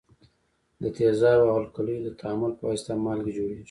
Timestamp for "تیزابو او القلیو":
0.97-2.05